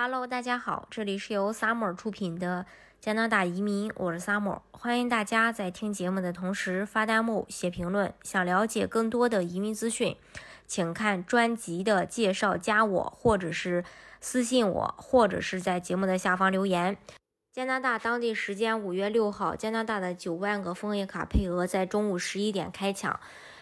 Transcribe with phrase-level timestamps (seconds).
[0.00, 2.66] Hello，大家好，这里是由 Summer 出品的
[3.00, 8.14] 加拿大移民，我是 Summer，欢迎大家在听节目的同时发弹幕、写评论。
[8.22, 10.16] 想了解更多的移民资讯，
[10.68, 13.84] 请看专辑的介绍，加我，或者是
[14.20, 16.96] 私信我，或者是在节目的下方留言。
[17.52, 23.18] 加拿大当地时间五月六号，加拿大的九万个枫叶卡配额在中午十一点开抢，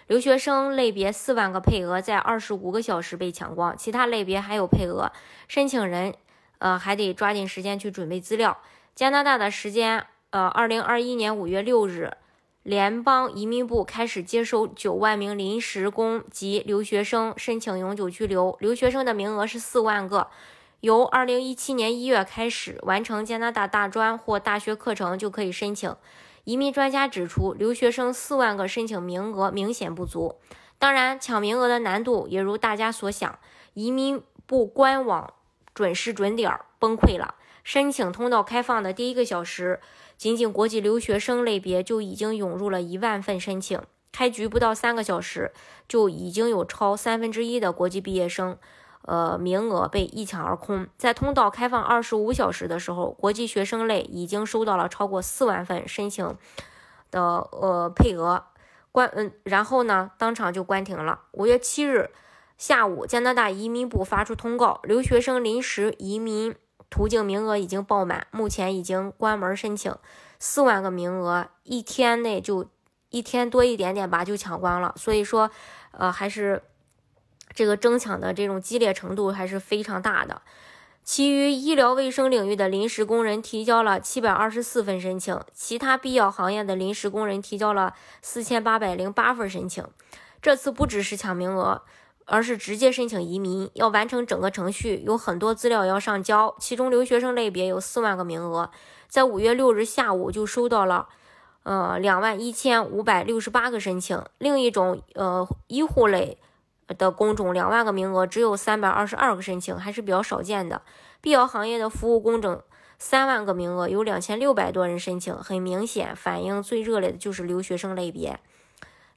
[0.07, 5.11] 留学生类别四万个配额在二十五个小时被抢光，其他类别还有配额，
[5.49, 6.15] 申请人。
[6.59, 8.59] 呃，还得抓紧时间去准备资料。
[8.95, 12.17] 加拿大的时间，呃，二零二一年五月六日，
[12.63, 18.57] 联邦移民部开始接收九万名临时工及留学生申请永久居留。
[18.61, 20.29] 留学生的名额是四万个。
[20.81, 25.95] 由二零一七年一月开始，完成加拿大大专或大学课程就可以申请。
[26.45, 30.37] 移民专家指出，留学生四万个申请名额明显不足。
[30.79, 33.39] 当然，抢名额的难度也如大家所想，
[33.75, 35.33] 移民部官网。
[35.77, 37.35] 准时准点崩溃了。
[37.63, 39.81] 申请通道开放的第一个小时，
[40.17, 43.79] 仅仅国际留学生类别就已经涌入了一万份申请。
[44.11, 45.53] 开局不到三个小时，
[45.87, 48.57] 就已经有超三分之一的国际毕业生，
[49.03, 50.87] 呃，名额被一抢而空。
[50.97, 56.35] 在通道开放二十五小时的时候，国际学生类已经收到了超过四万份申请
[57.11, 58.45] 的呃配额，
[58.93, 61.21] 关嗯，然后呢，当场就关停了。
[61.33, 62.11] 五月七日。
[62.57, 66.55] 下午，加拿大移民部发出通告，留学生临时移民
[66.89, 69.95] 途径名额已经爆满，目前已经关门申请，
[70.39, 72.67] 四万个名额，一天内就
[73.11, 74.95] 一天多一点点吧，就抢光了。
[74.97, 75.51] 所以说，
[75.91, 76.63] 呃，还是
[77.53, 80.41] 这个争抢的这种激烈程度还是非常大的。
[81.05, 89.87] 其余医疗卫生领域的临时工人提交了七百二十四份申请，其他必要行业的临时工人提交了四千八百零八份申请。
[90.41, 91.83] 这次不只是抢名额。
[92.27, 96.55] 而是直接申请移民，要完成整个程序，有很多资料要上交。
[96.59, 98.71] 其中留学生类别有四万个名额，
[99.09, 101.09] 在五月六日下午就收到了，
[101.63, 104.21] 呃，两万一千五百六十八个申请。
[104.39, 106.39] 另一种，呃，医护类
[106.99, 110.83] 的工种两万个名额，只有三百二十二个申请，还是比较少见的。
[111.21, 112.63] 必要行业的服务工种
[112.99, 115.33] 三万个名额，有两千六百多人申请。
[115.33, 118.41] 很明显，反应最热烈的就是留学生类别。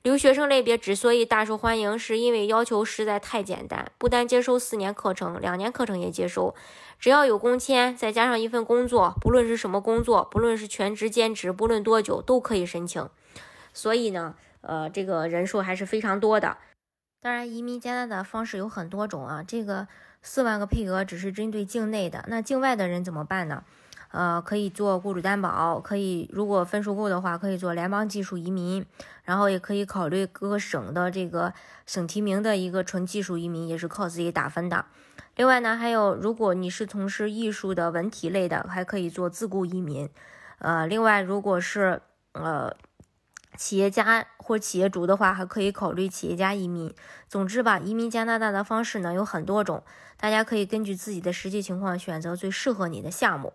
[0.02, 6.56] 留学生类别之所以大受欢迎，是因为要求实在太简单，不单接收四年课程，两年课程也接收，
[6.98, 13.10] 只要有工签，再加上一份工作，不论是什么工作，不论是全职兼职，不论多久都可以申请。
[13.74, 16.58] 所以呢，呃，这个人数还是非常多的。
[17.22, 19.90] 当然，移民加拿大的方式有很多种啊，这个
[20.22, 23.66] 四万个配额只是针对境内的，那境外的人怎么办呢？
[24.12, 28.86] 呃，可以做雇主担保，可以如果分数够的话，可以做联邦技术移民，
[29.24, 31.54] 然后也可以考虑各个省的这个
[31.86, 34.86] 省提名的一个纯技术移民，也是靠自己打分的。
[35.36, 40.10] 另外呢，还有如果你是从事艺术的文体类的，还可以做自雇移民。
[40.58, 42.02] 呃，另外如果是
[42.34, 42.76] 呃
[43.56, 46.94] 企业家或企业主的话，还可以考虑企业家移民。
[47.28, 49.84] 总之吧，移民加拿大的方式呢有很多种，
[50.18, 53.54] 大家可以根据自己的实际情况选择最适合你的项目。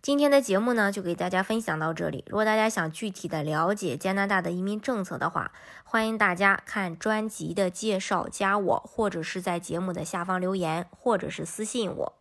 [0.00, 2.24] 今天的节目呢，就给大家分享到这里。
[2.28, 5.50] 如果大家想具体的了解加拿大的移民政策的话，
[5.82, 12.17] 欢迎大家看专辑的介绍，加我，或者是在节目的下方留言，或者是私信我。